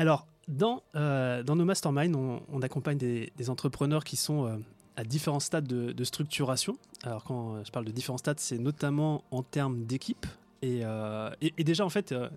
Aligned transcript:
Alors, 0.00 0.26
dans, 0.48 0.82
dans 0.94 1.56
nos 1.56 1.66
masterminds, 1.66 2.16
on, 2.16 2.62
accompagne 2.62 2.96
des, 2.96 3.50
entrepreneurs 3.50 4.02
qui 4.02 4.16
sont 4.16 4.62
à 4.96 5.04
différents 5.04 5.40
stades 5.40 5.68
de, 5.68 5.92
de, 5.92 6.04
structuration. 6.04 6.78
Alors, 7.02 7.22
quand 7.22 7.62
je 7.62 7.70
parle 7.70 7.84
de 7.84 7.90
différents 7.90 8.16
stades, 8.16 8.40
c'est 8.40 8.56
notamment 8.56 9.24
en 9.30 9.42
termes 9.42 9.84
d'équipe, 9.84 10.26
euh, 10.62 11.30
et, 11.40 11.64
déjà, 11.64 11.84
en 11.84 11.88
fait, 11.88 12.12
euh, 12.12 12.28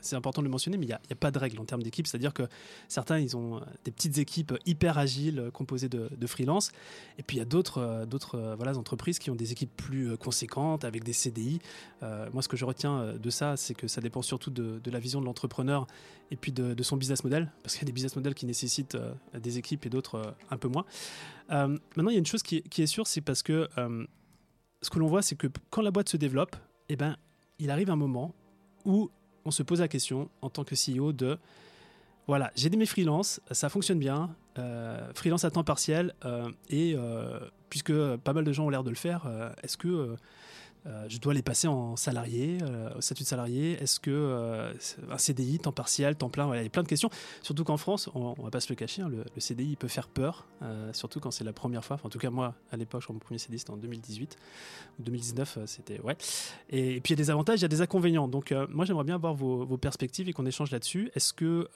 c'est 0.00 0.16
important 0.16 0.42
de 0.42 0.46
le 0.46 0.50
mentionner, 0.50 0.76
mais 0.76 0.86
il 0.86 0.88
n'y 0.88 0.94
a, 0.94 1.14
pas 1.14 1.30
de 1.30 1.38
règle 1.38 1.60
en 1.60 1.64
termes 1.64 1.82
d'équipe. 1.82 2.06
C'est-à-dire 2.06 2.34
que 2.34 2.42
certains, 2.88 3.18
ils 3.18 3.36
ont 3.36 3.60
des 3.84 3.92
petites 3.92 4.18
équipes 4.18 4.54
hyper 4.66 4.98
agiles 4.98 5.50
composées 5.52 5.88
de, 5.88 6.26
freelance. 6.26 6.72
Et 7.18 7.22
puis, 7.22 7.36
il 7.36 7.40
y 7.40 7.42
a 7.42 7.46
d'autres 7.46 8.06
entreprises 8.76 9.18
qui 9.18 9.30
ont 9.30 9.36
des 9.36 9.52
équipes 9.52 9.74
plus 9.76 10.16
conséquentes 10.16 10.84
avec 10.84 11.04
des 11.04 11.12
CDI. 11.12 11.60
Euh, 12.02 12.28
moi, 12.32 12.42
ce 12.42 12.48
que 12.48 12.56
je 12.56 12.64
retiens 12.64 13.14
de 13.14 13.30
ça, 13.30 13.56
c'est 13.56 13.74
que 13.74 13.86
ça 13.86 14.00
dépend 14.00 14.22
surtout 14.22 14.50
de, 14.50 14.90
la 14.90 14.98
vision 14.98 15.20
de 15.20 15.26
l'entrepreneur 15.26 15.86
et 16.30 16.36
puis 16.36 16.52
de, 16.52 16.82
son 16.82 16.96
business 16.96 17.22
model. 17.22 17.52
Parce 17.62 17.74
qu'il 17.74 17.82
y 17.82 17.86
a 17.86 17.86
des 17.86 17.92
business 17.92 18.16
models 18.16 18.34
qui 18.34 18.46
nécessitent 18.46 18.98
des 19.34 19.58
équipes 19.58 19.86
et 19.86 19.90
d'autres 19.90 20.34
un 20.50 20.56
peu 20.56 20.68
moins. 20.68 20.84
maintenant, 21.48 22.10
il 22.10 22.14
y 22.14 22.16
a 22.16 22.18
une 22.18 22.26
chose 22.26 22.42
qui, 22.42 22.62
qui 22.62 22.82
est 22.82 22.86
sûre, 22.86 23.06
c'est 23.06 23.20
parce 23.20 23.44
que 23.44 23.68
ce 24.82 24.90
que 24.90 24.98
l'on 24.98 25.08
voit, 25.08 25.22
c'est 25.22 25.36
que 25.36 25.48
quand 25.70 25.82
la 25.82 25.90
boîte 25.90 26.08
se 26.08 26.16
développe, 26.16 26.56
eh 26.88 26.96
ben, 26.96 27.16
il 27.58 27.70
arrive 27.70 27.90
un 27.90 27.96
moment 27.96 28.34
où 28.84 29.10
on 29.44 29.50
se 29.50 29.62
pose 29.62 29.80
la 29.80 29.88
question 29.88 30.28
en 30.42 30.50
tant 30.50 30.64
que 30.64 30.74
CEO 30.74 31.12
de 31.12 31.38
voilà, 32.28 32.52
j'ai 32.54 32.68
mes 32.68 32.84
freelances, 32.84 33.40
ça 33.52 33.70
fonctionne 33.70 33.98
bien, 33.98 34.36
euh, 34.58 35.10
freelance 35.14 35.44
à 35.44 35.50
temps 35.50 35.64
partiel, 35.64 36.14
euh, 36.26 36.50
et 36.68 36.94
euh, 36.94 37.40
puisque 37.70 37.92
pas 38.16 38.34
mal 38.34 38.44
de 38.44 38.52
gens 38.52 38.66
ont 38.66 38.68
l'air 38.68 38.84
de 38.84 38.90
le 38.90 38.96
faire, 38.96 39.26
est-ce 39.62 39.78
que 39.78 40.14
je 41.08 41.18
dois 41.18 41.34
les 41.34 41.42
passer 41.42 41.68
en 41.68 41.96
salarié, 41.96 42.58
euh, 42.62 42.90
au 42.96 43.00
statut 43.00 43.22
de 43.22 43.28
salarié 43.28 43.72
Est-ce 43.82 44.00
que 44.00 44.10
euh, 44.10 44.72
un 45.10 45.18
CDI, 45.18 45.58
temps 45.58 45.72
partiel, 45.72 46.16
temps 46.16 46.28
plein 46.28 46.54
Il 46.54 46.62
y 46.62 46.66
a 46.66 46.68
plein 46.68 46.82
de 46.82 46.88
questions. 46.88 47.10
Surtout 47.42 47.64
qu'en 47.64 47.76
France, 47.76 48.08
on, 48.14 48.34
ne 48.36 48.42
va 48.42 48.50
pas 48.50 48.60
se 48.60 48.70
le 48.70 48.76
cacher, 48.76 49.02
hein, 49.02 49.08
le, 49.08 49.24
CDI 49.38 49.76
peut 49.76 49.88
faire 49.88 50.08
peur, 50.08 50.46
surtout 50.92 51.20
quand 51.20 51.30
c'est 51.30 51.44
la 51.44 51.52
première 51.52 51.84
fois. 51.84 51.98
en 52.02 52.08
tout 52.08 52.18
cas, 52.18 52.30
moi, 52.30 52.54
à 52.70 52.76
l'époque, 52.76 53.08
mon 53.08 53.18
premier 53.18 53.38
CDI, 53.38 53.58
c'était 53.58 53.70
en 53.70 53.76
2018 53.76 54.36
ou 54.98 55.02
2019, 55.02 55.58
c'était 55.66 56.00
ouais. 56.00 56.16
Et, 56.70 57.00
puis 57.00 57.14
il 57.14 57.18
y 57.18 57.20
a 57.20 57.24
des 57.24 57.30
avantages, 57.30 57.60
il 57.60 57.62
y 57.62 57.64
a 57.64 57.68
des 57.68 57.80
inconvénients. 57.80 58.28
Donc 58.28 58.52
moi, 58.68 58.84
j'aimerais 58.84 59.04
bien 59.04 59.16
avoir 59.16 59.34
vos 59.34 59.78
perspectives 59.78 60.28
et 60.28 60.32
qu'on 60.32 60.46
échange 60.46 60.70
là-dessus. 60.70 61.10
Est-ce 61.14 61.32
que 61.32 61.68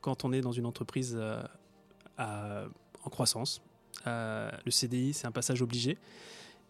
quand 0.00 0.24
on 0.24 0.32
est 0.32 0.40
dans 0.40 0.52
une 0.52 0.66
entreprise 0.66 1.18
en 2.18 3.10
croissance, 3.10 3.62
le 4.06 4.70
CDI, 4.70 5.12
c'est 5.12 5.26
un 5.26 5.32
passage 5.32 5.62
obligé? 5.62 5.98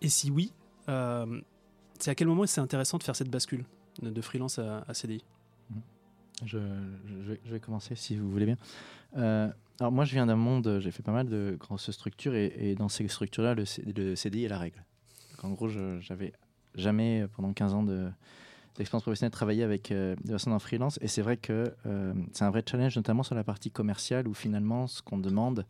Et 0.01 0.09
si 0.09 0.31
oui, 0.31 0.53
euh, 0.89 1.41
c'est 1.99 2.11
à 2.11 2.15
quel 2.15 2.29
moment 2.29 2.47
c'est 2.47 2.61
intéressant 2.61 2.99
de 2.99 3.03
faire 3.03 3.17
cette 3.17 3.31
bascule 3.31 3.65
de 4.03 4.21
freelance 4.21 4.59
à, 4.59 4.93
CDI 4.93 5.25
mhm. 5.71 5.81
je, 6.45 6.59
vais 7.47 7.61
commencer 7.61 7.95
si 7.95 8.17
vous 8.17 8.31
voulez 8.31 8.47
bien. 8.47 8.57
Euh, 9.17 9.49
alors 9.81 9.93
moi 9.93 10.05
je 10.05 10.13
viens 10.13 10.27
d'un 10.27 10.37
monde, 10.37 10.79
j'ai 10.81 10.91
fait 10.91 11.03
pas 11.03 11.13
mal 11.13 11.29
de 11.29 11.57
grosses 11.59 11.91
structures 11.91 12.35
et, 12.35 12.75
dans 12.77 12.89
ces 12.89 13.07
structures-là, 13.09 13.55
le, 13.55 13.65
CDI 13.65 14.45
est 14.45 14.49
la 14.49 14.59
règle. 14.59 14.85
en 15.43 15.51
gros, 15.51 15.69
j'avais 16.01 16.33
jamais 16.75 17.27
pendant 17.37 17.53
15 17.53 17.75
ans 17.75 17.83
de 17.83 18.09
d'expérience 18.77 19.05
professionnelle 19.05 19.31
travaillé 19.31 19.63
avec 19.63 19.93
euh, 19.93 20.17
des 20.25 20.33
personnes 20.33 20.53
en 20.53 20.59
freelance 20.59 20.99
et 21.01 21.07
c'est 21.07 21.23
vrai 21.23 21.37
que 21.37 21.73
c'est 22.33 22.43
un 22.43 22.51
vrai 22.51 22.65
challenge 22.69 22.97
notamment 22.97 23.23
sur 23.23 23.37
la 23.37 23.45
partie 23.45 23.71
commerciale 23.71 24.27
où 24.27 24.35
finalement 24.35 24.89
ce 24.89 25.01
qu'on 25.01 25.17
demande 25.17 25.65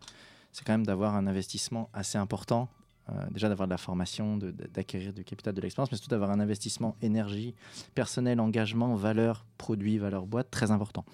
c'est 0.52 0.64
quand 0.64 0.72
même 0.72 0.86
d'avoir 0.86 1.14
un 1.14 1.26
investissement 1.26 1.90
assez 1.92 2.16
important 2.16 2.70
euh, 2.70 2.83
déjà 3.30 3.48
d'avoir 3.48 3.68
de 3.68 3.72
la 3.72 3.78
formation, 3.78 4.38
d'acquérir 4.38 5.12
du 5.12 5.24
capital, 5.24 5.54
de 5.54 5.60
l'expérience, 5.60 5.90
mais 5.90 5.98
surtout 5.98 6.10
d'avoir 6.10 6.30
un 6.30 6.40
investissement 6.40 6.96
énergie, 7.02 7.54
personnel, 7.94 8.40
engagement, 8.40 8.94
valeur, 8.94 9.44
produit, 9.58 9.98
valeur 9.98 10.26
boîte, 10.26 10.50
très 10.50 10.70
important 10.70 11.04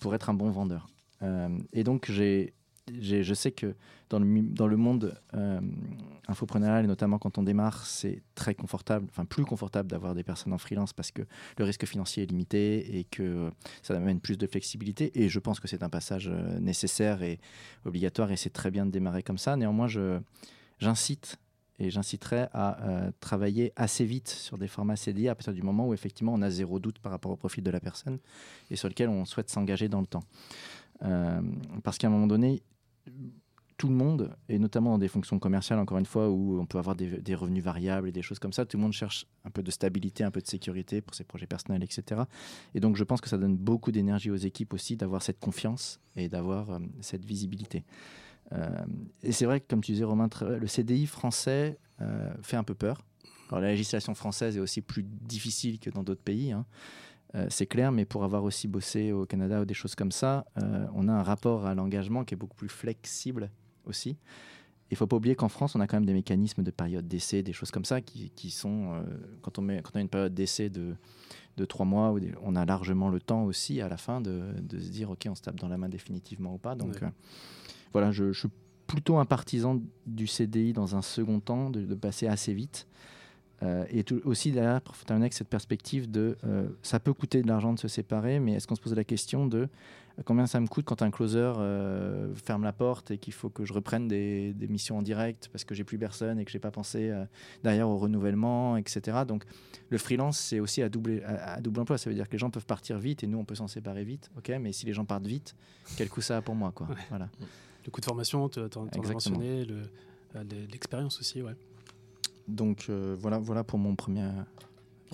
pour 0.00 0.14
être 0.14 0.30
un 0.30 0.34
bon 0.34 0.50
vendeur. 0.50 0.88
Euh, 1.22 1.48
et 1.72 1.84
donc, 1.84 2.10
j'ai, 2.10 2.54
je 2.88 3.34
sais 3.34 3.52
que 3.52 3.74
dans 4.08 4.18
le, 4.18 4.42
dans 4.42 4.66
le 4.66 4.76
monde 4.76 5.18
euh, 5.34 5.60
et 6.28 6.86
notamment 6.86 7.18
quand 7.18 7.38
on 7.38 7.42
démarre, 7.42 7.86
c'est 7.86 8.22
très 8.34 8.54
confortable, 8.54 9.06
enfin 9.10 9.24
plus 9.24 9.44
confortable 9.44 9.88
d'avoir 9.88 10.14
des 10.14 10.22
personnes 10.22 10.52
en 10.52 10.58
freelance 10.58 10.92
parce 10.92 11.10
que 11.10 11.22
le 11.56 11.64
risque 11.64 11.86
financier 11.86 12.24
est 12.24 12.26
limité 12.26 12.98
et 12.98 13.04
que 13.04 13.50
ça 13.82 13.96
amène 13.96 14.20
plus 14.20 14.36
de 14.36 14.46
flexibilité. 14.46 15.12
Et 15.14 15.28
je 15.28 15.38
pense 15.38 15.60
que 15.60 15.68
c'est 15.68 15.82
un 15.82 15.88
passage 15.88 16.28
nécessaire 16.60 17.22
et 17.22 17.38
obligatoire 17.84 18.30
et 18.32 18.36
c'est 18.36 18.50
très 18.50 18.70
bien 18.70 18.86
de 18.86 18.90
démarrer 18.90 19.22
comme 19.22 19.38
ça. 19.38 19.56
Néanmoins, 19.56 19.86
je 19.86 20.18
j'incite 20.78 21.38
et 21.78 21.90
j'inciterai 21.90 22.46
à 22.52 22.82
euh, 22.82 23.10
travailler 23.20 23.72
assez 23.76 24.04
vite 24.04 24.28
sur 24.28 24.56
des 24.56 24.68
formats 24.68 24.96
CDI 24.96 25.28
à 25.28 25.34
partir 25.34 25.52
du 25.52 25.62
moment 25.62 25.88
où 25.88 25.94
effectivement 25.94 26.32
on 26.34 26.42
a 26.42 26.50
zéro 26.50 26.78
doute 26.78 26.98
par 26.98 27.12
rapport 27.12 27.32
au 27.32 27.36
profil 27.36 27.62
de 27.62 27.70
la 27.70 27.80
personne 27.80 28.18
et 28.70 28.76
sur 28.76 28.88
lequel 28.88 29.08
on 29.08 29.24
souhaite 29.24 29.50
s'engager 29.50 29.88
dans 29.88 30.00
le 30.00 30.06
temps. 30.06 30.24
Euh, 31.02 31.42
parce 31.82 31.98
qu'à 31.98 32.06
un 32.06 32.10
moment 32.10 32.26
donné, 32.26 32.62
tout 33.76 33.88
le 33.88 33.94
monde, 33.94 34.34
et 34.48 34.58
notamment 34.58 34.92
dans 34.92 34.98
des 34.98 35.08
fonctions 35.08 35.38
commerciales, 35.38 35.78
encore 35.78 35.98
une 35.98 36.06
fois, 36.06 36.30
où 36.30 36.58
on 36.58 36.64
peut 36.64 36.78
avoir 36.78 36.96
des, 36.96 37.34
revenus 37.34 37.62
variables 37.62 38.08
et 38.08 38.12
des 38.12 38.22
choses 38.22 38.38
comme 38.38 38.52
ça, 38.52 38.64
tout 38.64 38.78
le 38.78 38.82
monde 38.82 38.92
cherche 38.92 39.26
un 39.44 39.50
peu 39.50 39.62
de 39.62 39.70
stabilité, 39.70 40.24
un 40.24 40.30
peu 40.30 40.40
de 40.40 40.46
sécurité 40.46 41.02
pour 41.02 41.14
ses 41.14 41.24
projets 41.24 41.46
personnels, 41.46 41.82
etc. 41.82 42.22
Et 42.74 42.80
donc 42.80 42.96
je 42.96 43.04
pense 43.04 43.20
que 43.20 43.28
ça 43.28 43.36
donne 43.36 43.56
beaucoup 43.56 43.92
d'énergie 43.92 44.30
aux 44.30 44.36
équipes 44.36 44.72
aussi 44.72 44.96
d'avoir 44.96 45.22
cette 45.22 45.38
confiance 45.38 46.00
et 46.16 46.28
d'avoir 46.28 46.70
euh, 46.70 46.78
cette 47.00 47.24
visibilité. 47.24 47.84
Euh, 48.52 48.68
et 49.22 49.32
c'est 49.32 49.44
vrai 49.44 49.60
que, 49.60 49.66
comme 49.68 49.80
tu 49.80 49.92
disais, 49.92 50.04
Romain, 50.04 50.28
le 50.42 50.66
CDI 50.66 51.06
français 51.06 51.78
euh, 52.00 52.32
fait 52.42 52.56
un 52.56 52.64
peu 52.64 52.74
peur. 52.74 53.04
Alors, 53.48 53.60
la 53.60 53.70
législation 53.70 54.14
française 54.14 54.56
est 54.56 54.60
aussi 54.60 54.80
plus 54.80 55.02
difficile 55.02 55.78
que 55.78 55.90
dans 55.90 56.02
d'autres 56.02 56.22
pays. 56.22 56.52
Hein. 56.52 56.64
Euh, 57.34 57.46
c'est 57.50 57.66
clair, 57.66 57.92
mais 57.92 58.04
pour 58.04 58.24
avoir 58.24 58.44
aussi 58.44 58.68
bossé 58.68 59.12
au 59.12 59.26
Canada 59.26 59.60
ou 59.60 59.64
des 59.64 59.74
choses 59.74 59.94
comme 59.94 60.12
ça, 60.12 60.44
on 60.94 61.08
a 61.08 61.12
un 61.12 61.22
rapport 61.22 61.66
à 61.66 61.74
l'engagement 61.74 62.24
qui 62.24 62.34
est 62.34 62.36
beaucoup 62.36 62.56
plus 62.56 62.68
flexible 62.68 63.50
aussi. 63.84 64.16
Il 64.90 64.94
ne 64.94 64.96
faut 64.98 65.08
pas 65.08 65.16
oublier 65.16 65.34
qu'en 65.34 65.48
France, 65.48 65.74
on 65.74 65.80
a 65.80 65.88
quand 65.88 65.96
même 65.96 66.06
des 66.06 66.12
mécanismes 66.12 66.62
de 66.62 66.70
période 66.70 67.08
d'essai, 67.08 67.42
des 67.42 67.52
choses 67.52 67.72
comme 67.72 67.84
ça, 67.84 68.00
qui, 68.00 68.30
qui 68.30 68.52
sont, 68.52 69.04
quand, 69.42 69.58
on 69.58 69.62
met, 69.62 69.82
quand 69.82 69.90
on 69.94 69.98
a 69.98 70.00
une 70.00 70.08
période 70.08 70.32
d'essai 70.32 70.70
de, 70.70 70.94
de 71.56 71.64
trois 71.64 71.84
mois, 71.84 72.14
on 72.42 72.54
a 72.54 72.64
largement 72.64 73.08
le 73.08 73.18
temps 73.20 73.44
aussi 73.44 73.80
à 73.80 73.88
la 73.88 73.96
fin 73.96 74.20
de, 74.20 74.44
de, 74.62 74.78
se 74.78 74.88
dire, 74.88 75.10
OK, 75.10 75.26
on 75.28 75.34
se 75.34 75.42
tape 75.42 75.56
dans 75.56 75.68
la 75.68 75.76
main 75.76 75.88
définitivement 75.88 76.54
ou 76.54 76.58
pas. 76.58 76.76
Donc, 76.76 77.02
voilà, 77.96 78.10
je, 78.10 78.30
suis 78.30 78.50
plutôt 78.86 79.16
un 79.16 79.24
partisan 79.24 79.80
du 80.04 80.26
CDI 80.26 80.74
dans 80.74 80.96
un 80.96 81.00
second 81.00 81.40
temps, 81.40 81.70
de, 81.70 81.94
passer 81.94 82.26
assez 82.26 82.52
vite. 82.52 82.86
Euh, 83.62 83.86
et 83.88 84.04
aussi 84.26 84.52
derrière, 84.52 84.82
pour 84.82 84.94
terminer 84.98 85.24
avec 85.24 85.32
cette 85.32 85.48
perspective 85.48 86.10
de 86.10 86.36
euh, 86.44 86.68
ça 86.82 87.00
peut 87.00 87.14
coûter 87.14 87.40
de 87.40 87.48
l'argent 87.48 87.72
de 87.72 87.78
se 87.78 87.88
séparer, 87.88 88.38
mais 88.38 88.52
est-ce 88.52 88.66
qu'on 88.66 88.74
se 88.74 88.82
pose 88.82 88.94
la 88.94 89.02
question 89.02 89.46
de 89.46 89.60
euh, 89.60 90.22
combien 90.26 90.46
ça 90.46 90.60
me 90.60 90.66
coûte 90.66 90.84
quand 90.84 91.00
un 91.00 91.10
closer 91.10 91.52
ferme 92.34 92.64
la 92.64 92.74
porte 92.74 93.12
et 93.12 93.16
qu'il 93.16 93.32
faut 93.32 93.48
que 93.48 93.64
je 93.64 93.72
reprenne 93.72 94.08
des, 94.08 94.54
missions 94.68 94.98
en 94.98 95.02
direct 95.02 95.48
parce 95.50 95.64
que 95.64 95.74
j'ai 95.74 95.84
plus 95.84 95.96
personne 95.96 96.38
et 96.38 96.44
que 96.44 96.50
j'ai 96.50 96.58
pas 96.58 96.70
pensé 96.70 97.10
derrière 97.64 97.88
au 97.88 97.96
renouvellement, 97.96 98.76
etc. 98.76 99.20
Donc 99.26 99.44
le 99.88 99.96
freelance 99.96 100.38
c'est 100.38 100.60
aussi 100.60 100.82
à 100.82 100.90
double, 100.90 101.22
à, 101.24 101.62
double 101.62 101.80
emploi, 101.80 101.96
ça 101.96 102.10
veut 102.10 102.14
dire 102.14 102.28
que 102.28 102.32
les 102.32 102.38
gens 102.38 102.50
peuvent 102.50 102.66
partir 102.66 102.98
vite 102.98 103.24
et 103.24 103.26
nous 103.26 103.38
on 103.38 103.46
peut 103.46 103.54
s'en 103.54 103.68
séparer 103.68 104.04
vite, 104.04 104.30
ok, 104.36 104.52
mais 104.60 104.72
si 104.72 104.84
les 104.84 104.92
gens 104.92 105.06
partent 105.06 105.26
vite, 105.26 105.56
quel 105.96 106.10
coût 106.10 106.20
ça 106.20 106.36
a 106.36 106.42
pour 106.42 106.54
moi, 106.54 106.72
quoi. 106.72 106.88
Voilà. 107.08 107.30
Le 107.86 107.90
coût 107.90 108.00
de 108.00 108.06
formation, 108.06 108.48
tu 108.48 108.60
as 108.60 108.68
mentionné, 109.12 109.66
euh, 110.34 110.44
l'expérience 110.70 111.20
aussi, 111.20 111.40
ouais. 111.40 111.54
Donc 112.48 112.86
euh, 112.88 113.16
voilà, 113.18 113.38
voilà 113.38 113.64
pour 113.64 113.78
mon 113.78 113.96
premier 113.96 114.28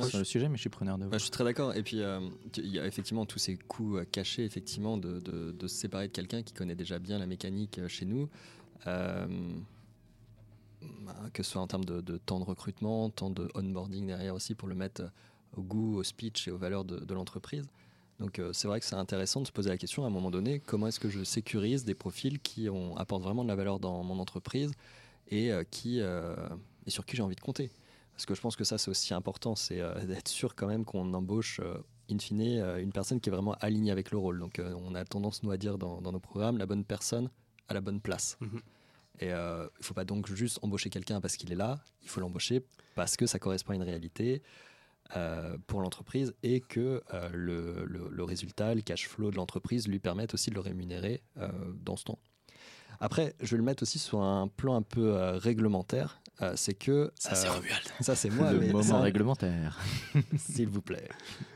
sur 0.08 0.18
le 0.18 0.24
sujet, 0.24 0.48
mais 0.48 0.56
je 0.56 0.62
suis 0.62 0.70
preneur 0.70 0.98
de 0.98 1.04
vous. 1.04 1.12
je 1.12 1.18
suis 1.18 1.30
très 1.30 1.44
d'accord. 1.44 1.74
Et 1.76 1.82
puis, 1.82 2.00
euh, 2.00 2.20
il 2.56 2.68
y 2.68 2.78
a 2.78 2.86
effectivement 2.86 3.26
tous 3.26 3.38
ces 3.38 3.56
coûts 3.56 3.98
cachés, 4.10 4.44
effectivement, 4.44 4.96
de, 4.96 5.20
de, 5.20 5.66
se 5.68 5.74
séparer 5.74 6.08
de 6.08 6.12
quelqu'un 6.12 6.42
qui 6.42 6.54
connaît 6.54 6.74
déjà 6.74 6.98
bien 6.98 7.18
la 7.18 7.26
mécanique 7.26 7.80
chez 7.88 8.06
nous. 8.06 8.28
Bah, 11.04 11.14
que 11.32 11.42
ce 11.42 11.52
soit 11.52 11.60
en 11.60 11.66
termes 11.66 11.84
de, 11.84 12.00
de, 12.00 12.16
temps 12.16 12.40
de 12.40 12.44
recrutement, 12.44 13.08
temps 13.10 13.30
de 13.30 13.48
onboarding 13.54 14.06
derrière 14.06 14.34
aussi 14.34 14.54
pour 14.54 14.68
le 14.68 14.74
mettre 14.74 15.10
au 15.56 15.62
goût, 15.62 15.96
au 15.96 16.02
speech 16.02 16.48
et 16.48 16.50
aux 16.50 16.58
valeurs 16.58 16.84
de, 16.84 17.14
l'entreprise. 17.14 17.64
Donc 18.22 18.38
euh, 18.38 18.52
c'est 18.52 18.68
vrai 18.68 18.78
que 18.78 18.86
c'est 18.86 18.94
intéressant 18.94 19.40
de 19.40 19.48
se 19.48 19.52
poser 19.52 19.68
la 19.68 19.76
question 19.76 20.04
à 20.04 20.06
un 20.06 20.10
moment 20.10 20.30
donné, 20.30 20.60
comment 20.60 20.86
est-ce 20.86 21.00
que 21.00 21.08
je 21.08 21.24
sécurise 21.24 21.84
des 21.84 21.94
profils 21.94 22.38
qui 22.38 22.68
ont, 22.68 22.96
apportent 22.96 23.24
vraiment 23.24 23.42
de 23.42 23.48
la 23.48 23.56
valeur 23.56 23.80
dans 23.80 24.04
mon 24.04 24.20
entreprise 24.20 24.70
et, 25.28 25.50
euh, 25.50 25.64
qui, 25.68 26.00
euh, 26.00 26.36
et 26.86 26.90
sur 26.90 27.04
qui 27.04 27.16
j'ai 27.16 27.24
envie 27.24 27.34
de 27.34 27.40
compter? 27.40 27.72
Parce 28.12 28.24
que 28.24 28.36
je 28.36 28.40
pense 28.40 28.54
que 28.54 28.62
ça 28.62 28.78
c'est 28.78 28.92
aussi 28.92 29.12
important, 29.12 29.56
c'est 29.56 29.82
d'être 30.06 30.28
sûr 30.28 30.54
quand 30.54 30.68
même 30.68 30.84
qu'on 30.84 31.12
embauche 31.14 31.60
in 32.08 32.18
fine 32.18 32.62
une 32.78 32.92
personne 32.92 33.20
qui 33.20 33.28
est 33.28 33.32
vraiment 33.32 33.54
alignée 33.54 33.90
avec 33.90 34.12
le 34.12 34.18
rôle. 34.18 34.38
Donc 34.38 34.60
on 34.60 34.94
a 34.94 35.04
tendance 35.04 35.42
nous 35.42 35.50
à 35.50 35.56
dire 35.56 35.76
dans, 35.76 36.00
nos 36.00 36.20
programmes 36.20 36.58
la 36.58 36.66
bonne 36.66 36.84
personne 36.84 37.28
à 37.66 37.74
la 37.74 37.80
bonne 37.80 38.00
place. 38.00 38.36
Mhm. 38.40 38.60
Et 39.18 39.26
il 39.26 39.32
ne 39.32 39.68
faut 39.80 39.94
pas 39.94 40.04
donc 40.04 40.32
juste 40.32 40.60
embaucher 40.62 40.90
quelqu'un 40.90 41.20
parce 41.20 41.36
qu'il 41.36 41.50
est 41.50 41.56
là, 41.56 41.80
il 42.02 42.08
faut 42.08 42.20
l'embaucher 42.20 42.64
parce 42.94 43.16
que 43.16 43.26
ça 43.26 43.40
correspond 43.40 43.72
à 43.72 43.76
une 43.76 43.82
réalité, 43.82 44.42
euh, 45.16 45.56
pour 45.66 45.80
l'entreprise 45.80 46.34
et 46.42 46.60
que 46.60 47.02
euh, 47.12 47.28
le, 47.32 47.84
le, 47.86 48.24
résultat, 48.24 48.74
le 48.74 48.80
cash 48.82 49.08
flow 49.08 49.30
de 49.30 49.36
l'entreprise 49.36 49.86
lui 49.88 49.98
permette 49.98 50.34
aussi 50.34 50.50
de 50.50 50.54
le 50.54 50.60
rémunérer 50.60 51.22
euh, 51.38 51.48
dans 51.84 51.96
ce 51.96 52.04
temps. 52.04 52.18
Après, 53.00 53.34
je 53.40 53.50
vais 53.52 53.56
le 53.56 53.62
mettre 53.64 53.82
aussi 53.82 53.98
sur 53.98 54.20
un 54.22 54.46
plan 54.48 54.76
un 54.76 54.82
peu 54.82 55.12
réglementaire. 55.36 56.20
euh, 56.40 56.52
c'est 56.56 56.74
que. 56.74 57.10
Ça, 57.18 57.34
c'est 57.34 57.48
Romuald. 57.48 57.82
Ça, 58.00 58.14
c'est 58.14 58.30
moi. 58.30 58.52
le 58.52 58.60
mais 58.60 58.68
moment 58.68 58.82
ça- 58.82 59.00
réglementaire. 59.00 59.78
S'il 60.38 60.68
vous 60.68 60.82
plaît. 60.82 61.08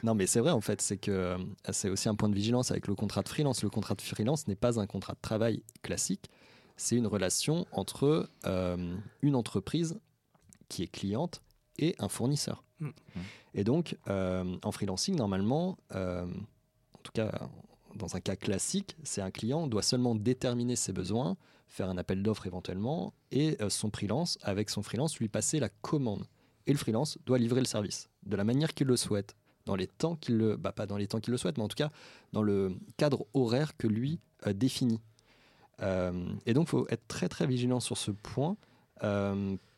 Non, 0.03 0.15
mais 0.15 0.27
c'est 0.27 0.41
vrai, 0.41 0.51
en 0.51 0.61
fait, 0.61 0.81
c'est 0.83 0.97
que 0.97 1.37
c'est 1.71 1.89
aussi 1.89 2.09
un 2.09 2.15
point 2.17 2.29
de 2.29 2.35
vigilance 2.35 2.71
avec 2.73 2.89
le 2.89 2.95
contrat 2.97 3.23
de 3.23 3.29
freelance. 3.29 3.63
Le 3.63 3.71
contrat 3.71 3.95
de 3.95 4.03
freelance 4.03 4.49
n'est 4.49 4.57
pas 4.57 4.81
un 4.81 4.87
contrat 4.87 5.15
de 5.15 5.21
travail 5.21 5.63
classique. 5.83 6.31
C'est 6.77 6.97
une 6.97 7.07
relation 7.07 7.67
entre 7.73 8.29
euh, 8.45 8.97
une 9.23 9.35
entreprise 9.37 9.99
qui 10.69 10.83
est 10.83 10.89
cliente 10.89 11.43
et 11.79 11.95
un 11.99 12.09
fournisseur. 12.09 12.65
Mm. 12.81 12.91
Et 13.55 13.65
donc, 13.65 13.97
euh, 14.09 14.57
en 14.63 14.71
freelancing, 14.71 15.17
normalement, 15.17 15.79
euh, 15.95 16.27
en 16.27 16.99
tout 17.03 17.13
cas, 17.13 17.33
dans 17.95 18.15
un 18.15 18.21
cas 18.21 18.37
classique, 18.37 18.97
c'est 19.03 19.23
un 19.23 19.31
client 19.31 19.67
doit 19.67 19.83
seulement 19.83 20.15
déterminer 20.15 20.77
ses 20.77 20.93
besoins, 20.93 21.37
faire 21.69 21.89
un 21.89 21.97
appel 21.97 22.23
d'offres 22.23 22.47
éventuellement, 22.47 23.15
et 23.31 23.57
euh, 23.63 23.71
son 23.71 23.91
freelance, 23.91 24.39
avec 24.43 24.69
son 24.69 24.83
freelance, 24.83 25.19
lui 25.19 25.29
passer 25.29 25.59
la 25.59 25.71
commande. 25.71 26.27
Et 26.67 26.73
le 26.73 26.79
freelance 26.79 27.19
doit 27.25 27.39
livrer 27.39 27.61
le 27.61 27.67
service 27.67 28.09
de 28.25 28.37
la 28.37 28.45
manière 28.45 28.75
qu'il 28.75 28.89
le 28.89 28.97
souhaite, 28.97 29.37
dans 29.65 29.77
les 29.77 29.87
temps 29.87 30.17
qu'il 30.17 30.37
le, 30.37 30.57
bah, 30.57 30.73
pas 30.73 30.87
dans 30.87 30.97
les 30.97 31.07
temps 31.07 31.21
qu'il 31.21 31.33
le 31.33 31.39
souhaite, 31.39 31.57
mais 31.57 31.65
en 31.65 31.69
tout 31.69 31.77
cas 31.77 31.91
dans 32.33 32.43
le 32.43 32.77
cadre 32.97 33.27
horaire 33.35 33.77
que 33.77 33.87
lui 33.87 34.21
définit. 34.55 35.01
Et 35.81 36.55
donc, 36.55 36.69
faut 36.69 36.87
être 36.89 37.07
très 37.07 37.29
très 37.29 37.47
vigilant 37.47 37.81
sur 37.81 37.99
ce 37.99 38.11
point, 38.11 38.57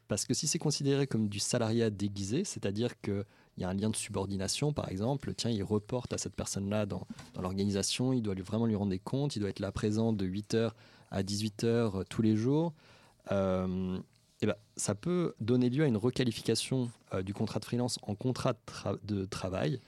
parce 0.08 0.24
que 0.24 0.34
si 0.34 0.46
c'est 0.46 0.58
considéré 0.58 1.06
comme 1.06 1.28
du 1.28 1.38
salariat 1.38 1.90
déguisé, 1.90 2.42
c'est-à-dire 2.44 2.98
qu'il 3.00 3.24
y 3.58 3.64
a 3.64 3.68
un 3.68 3.74
lien 3.74 3.90
de 3.90 3.96
subordination, 3.96 4.72
par 4.72 4.88
exemple, 4.88 5.34
tiens, 5.34 5.50
il 5.50 5.62
reporte 5.62 6.14
à 6.14 6.18
cette 6.18 6.34
personne-là 6.34 6.86
dans, 6.86 7.06
l'organisation, 7.38 8.14
il 8.14 8.22
doit 8.22 8.34
lui, 8.34 8.42
vraiment 8.42 8.66
lui 8.66 8.74
rendre 8.74 8.90
des 8.90 8.98
comptes, 8.98 9.36
il 9.36 9.40
doit 9.40 9.50
être 9.50 9.60
là 9.60 9.70
présent 9.70 10.14
de 10.14 10.26
8h 10.26 10.72
à 11.10 11.22
18h 11.22 11.64
euh, 11.64 12.04
tous 12.08 12.22
les 12.22 12.36
jours. 12.36 12.72
Euh, 13.30 13.98
eh 14.40 14.46
ben, 14.46 14.54
ça 14.76 14.94
peut 14.94 15.34
donner 15.40 15.68
lieu 15.68 15.84
à 15.84 15.86
une 15.86 15.96
requalification 15.96 16.90
euh, 17.12 17.22
du 17.22 17.34
contrat 17.34 17.60
de 17.60 17.66
freelance 17.66 17.98
en 18.02 18.14
contrat 18.14 18.54
de, 18.54 18.58
tra- 18.66 18.98
de 19.04 19.24
travail 19.26 19.80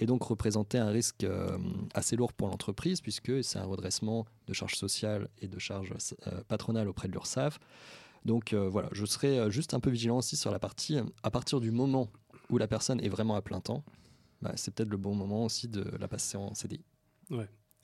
et 0.00 0.06
donc 0.06 0.22
représenter 0.22 0.78
un 0.78 0.90
risque 0.90 1.26
assez 1.92 2.14
lourd 2.14 2.32
pour 2.32 2.46
l'entreprise 2.46 3.00
puisque 3.00 3.42
c'est 3.42 3.58
un 3.58 3.64
redressement 3.64 4.26
de 4.46 4.52
charges 4.52 4.76
sociales 4.76 5.28
et 5.40 5.48
de 5.48 5.58
charges 5.58 5.92
patronales 6.46 6.86
auprès 6.86 7.08
de 7.08 7.14
l'URSSAF. 7.14 7.58
Donc 8.24 8.52
euh, 8.52 8.68
voilà, 8.68 8.88
je 8.92 9.04
serai 9.06 9.38
euh, 9.38 9.50
juste 9.50 9.74
un 9.74 9.80
peu 9.80 9.90
vigilant 9.90 10.18
aussi 10.18 10.36
sur 10.36 10.50
la 10.50 10.58
partie, 10.58 10.96
euh, 10.98 11.04
à 11.22 11.30
partir 11.30 11.60
du 11.60 11.70
moment 11.70 12.10
où 12.50 12.58
la 12.58 12.66
personne 12.68 13.00
est 13.00 13.08
vraiment 13.08 13.34
à 13.36 13.42
plein 13.42 13.60
temps, 13.60 13.84
bah, 14.42 14.52
c'est 14.56 14.72
peut-être 14.74 14.90
le 14.90 14.96
bon 14.96 15.14
moment 15.14 15.44
aussi 15.44 15.68
de 15.68 15.82
la 15.98 16.08
passer 16.08 16.36
en 16.36 16.54
CDI. 16.54 16.80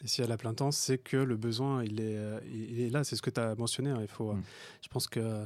Et 0.03 0.07
si 0.09 0.21
elle 0.23 0.33
a 0.33 0.37
plein 0.37 0.53
temps, 0.55 0.71
c'est 0.71 0.99
que 0.99 1.17
le 1.17 1.37
besoin, 1.37 1.83
il 1.85 2.01
est, 2.01 2.19
il 2.47 2.81
est 2.81 2.91
là. 2.91 3.05
C'est 3.05 3.17
ce 3.17 3.23
que 3.23 3.31
tu 3.31 3.41
as 3.41 3.55
mentionné. 3.55 3.91
hein. 3.91 3.99
Il 4.03 4.09
faut, 4.09 4.33
Mm. 4.35 4.43
Je 4.83 4.89
pense 4.89 5.07
que 5.09 5.21
euh, 5.21 5.45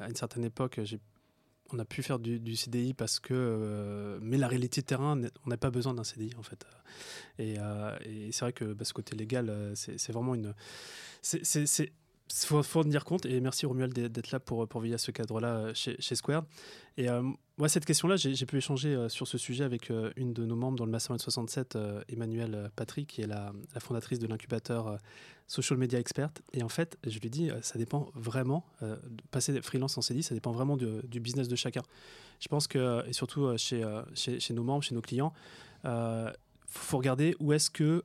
à 0.00 0.08
une 0.08 0.16
certaine 0.16 0.44
époque, 0.44 0.80
j'ai- 0.82 1.00
on 1.72 1.78
a 1.78 1.84
pu 1.86 2.02
faire 2.02 2.18
du, 2.18 2.38
du 2.40 2.54
CDI 2.56 2.92
parce 2.92 3.18
que. 3.20 3.32
euh, 3.34 4.18
mais 4.20 4.36
la 4.36 4.48
réalité 4.48 4.80
de 4.82 4.86
terrain, 4.86 5.18
on 5.46 5.48
n'a 5.48 5.56
pas 5.56 5.70
besoin 5.70 5.94
d'un 5.94 6.04
CDI 6.04 6.32
en 6.38 6.42
fait. 6.42 6.66
Et, 7.38 7.54
euh, 7.58 7.96
et 8.04 8.30
c'est 8.32 8.40
vrai 8.44 8.52
que 8.52 8.72
bah, 8.74 8.84
ce 8.84 8.92
côté 8.92 9.16
légal, 9.16 9.72
c'est 9.74 9.98
c'est 9.98 10.12
vraiment 10.12 10.34
une. 10.34 10.54
C'est. 11.22 11.44
C'est- 12.28 12.46
faut, 12.46 12.80
en 12.80 12.84
tenir 12.84 13.04
compte 13.04 13.26
et 13.26 13.40
merci 13.40 13.66
Romuald 13.66 13.92
d'être 13.92 14.30
là 14.30 14.40
pour, 14.40 14.66
pour 14.66 14.80
veiller 14.80 14.94
à 14.94 14.98
ce 14.98 15.10
cadre-là 15.10 15.56
euh, 15.56 15.72
chez, 15.74 16.14
Square. 16.14 16.44
Et 16.96 17.08
euh, 17.08 17.22
moi, 17.56 17.68
cette 17.68 17.84
question-là, 17.84 18.16
j'ai 18.16 18.46
pu 18.46 18.56
échanger 18.56 18.94
euh, 18.94 19.08
sur 19.08 19.28
ce 19.28 19.38
sujet 19.38 19.62
avec 19.62 19.90
une 20.16 20.32
de 20.32 20.44
nos 20.44 20.56
membres 20.56 20.76
dans 20.76 20.84
le 20.84 20.90
Mastermind 20.90 21.20
67, 21.20 21.76
euh, 21.76 22.02
Emmanuel 22.08 22.54
euh, 22.54 22.68
Patry, 22.74 23.06
qui 23.06 23.22
est 23.22 23.26
la, 23.26 23.52
la 23.74 23.80
fondatrice 23.80 24.18
de 24.18 24.26
l'incubateur 24.26 24.98
Social 25.46 25.78
Media 25.78 26.00
Expert. 26.00 26.30
Et 26.52 26.64
en 26.64 26.68
fait, 26.68 26.98
je 27.06 27.18
lui 27.20 27.30
dis, 27.30 27.50
ça 27.60 27.78
dépend 27.78 28.10
vraiment, 28.14 28.64
passer 29.30 29.60
freelance 29.60 29.96
en 29.98 30.00
CDI, 30.00 30.22
ça 30.22 30.34
dépend 30.34 30.52
vraiment 30.52 30.76
du, 30.76 31.20
business 31.20 31.48
de 31.48 31.54
chacun. 31.54 31.82
Je 32.40 32.48
pense 32.48 32.66
que, 32.66 33.06
et 33.06 33.12
surtout 33.12 33.54
chez, 33.58 33.84
chez, 34.14 34.40
chez 34.40 34.54
nos 34.54 34.64
membres, 34.64 34.82
chez 34.82 34.94
nos 34.94 35.02
clients, 35.02 35.34
il 35.84 36.32
faut 36.66 36.96
regarder 36.96 37.36
où 37.40 37.52
est-ce 37.52 37.70
que, 37.70 38.02